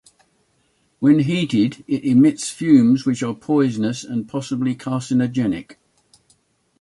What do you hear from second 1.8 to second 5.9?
it emits fumes which are poisonous and possibly carcinogenic.